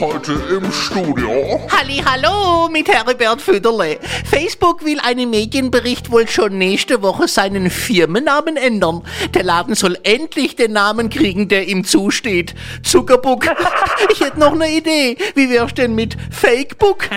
[0.00, 1.60] Heute im Studio.
[1.70, 3.98] Halli, hallo mit Herbert Füderle.
[4.24, 9.02] Facebook will einem Medienbericht wohl schon nächste Woche seinen Firmennamen ändern.
[9.34, 12.54] Der Laden soll endlich den Namen kriegen, der ihm zusteht.
[12.82, 13.46] Zuckerbuck.
[14.10, 15.16] Ich hätte noch eine Idee.
[15.36, 17.08] Wie wär's denn mit Fakebook?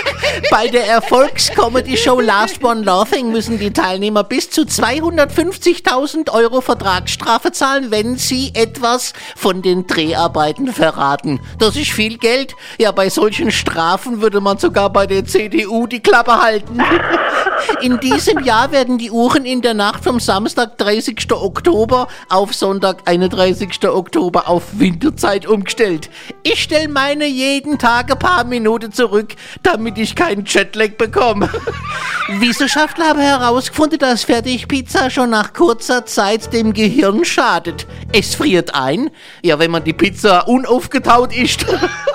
[0.50, 7.90] Bei der Erfolgs-Comedy-Show Last One Laughing müssen die Teilnehmer bis zu 250.000 Euro Vertragsstrafe zahlen,
[7.90, 11.40] wenn sie etwas von den Dreharbeiten verraten.
[11.58, 12.56] Das ist viel Geld.
[12.78, 16.78] Ja, bei solchen Strafen würde man sogar bei der CDU die Klappe halten.
[17.82, 21.30] In diesem Jahr werden die Uhren in der Nacht vom Samstag 30.
[21.32, 23.86] Oktober auf Sonntag 31.
[23.88, 26.10] Oktober auf Winterzeit umgestellt.
[26.42, 31.48] Ich stelle meine jeden Tag ein paar Minuten zurück, damit ich keinen Jetlag bekomme.
[32.38, 37.86] Wissenschaftler haben herausgefunden, dass Fertigpizza schon nach kurzer Zeit dem Gehirn schadet.
[38.12, 39.10] Es friert ein,
[39.42, 41.66] ja, wenn man die Pizza unaufgetaut isst.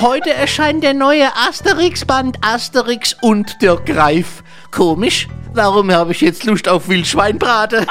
[0.00, 4.42] Heute erscheint der neue Asterix-Band Asterix und der Greif.
[4.70, 7.86] Komisch, warum habe ich jetzt Lust auf Wildschweinbrate?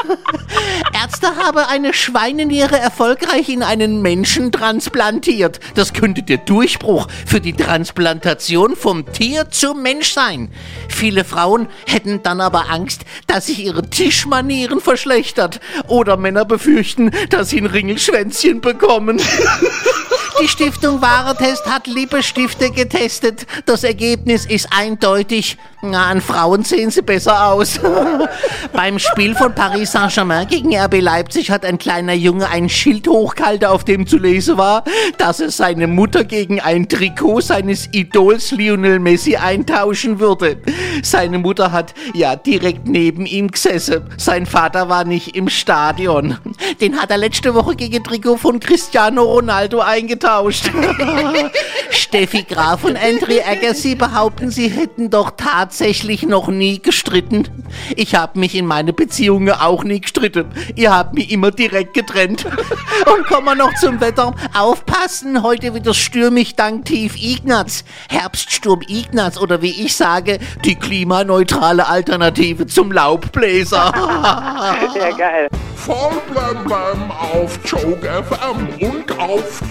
[0.94, 5.60] Ärzte haben eine Schweineniere erfolgreich in einen Menschen transplantiert.
[5.74, 10.52] Das könnte der Durchbruch für die Transplantation vom Tier zum Mensch sein.
[10.90, 15.60] Viele Frauen hätten dann aber Angst, dass sich ihre Tischmanieren verschlechtert.
[15.88, 19.20] Oder Männer befürchten, dass sie ein Ringelschwänzchen bekommen.
[20.42, 23.48] Die Stiftung Waretest hat Lippestifte getestet.
[23.66, 25.58] Das Ergebnis ist eindeutig.
[25.82, 27.80] Na, an Frauen sehen sie besser aus.
[28.74, 33.68] Beim Spiel von Paris Saint-Germain gegen RB Leipzig hat ein kleiner Junge ein Schild hochgehalten,
[33.68, 34.84] auf dem zu lesen war,
[35.18, 40.58] dass er seine Mutter gegen ein Trikot seines Idols Lionel Messi eintauschen würde.
[41.04, 44.02] Seine Mutter hat ja direkt neben ihm gesessen.
[44.18, 46.38] Sein Vater war nicht im Stadion.
[46.82, 49.80] Den hat er letzte Woche gegen Trikot von Cristiano Ronaldo
[50.26, 50.72] eingetauscht.
[51.90, 57.66] Steffi Graf und Andre Agassi behaupten, sie hätten doch tatsächlich noch nie gestritten.
[57.96, 60.46] Ich habe mich in meine Beziehungen auch nie gestritten.
[60.76, 62.46] Ihr habt mich immer direkt getrennt.
[62.46, 64.34] Und kommen wir noch zum Wetter.
[64.54, 67.84] Aufpassen, heute wieder stürmig dank Tief Ignaz.
[68.10, 73.92] Herbststurm Ignaz oder wie ich sage, die klimaneutrale Alternative zum Laubbläser.
[74.96, 75.50] Ja, geil.
[75.76, 79.62] Voll blem auf Joke FM und auf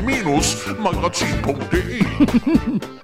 [0.00, 2.00] minus magasin.de